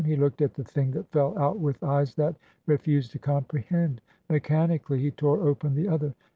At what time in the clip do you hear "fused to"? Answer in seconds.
2.77-3.19